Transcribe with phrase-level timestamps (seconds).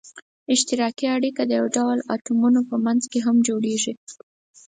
[0.53, 3.93] اشتراکي اړیکه د یو ډول اتومونو په منځ کې هم جوړیږي.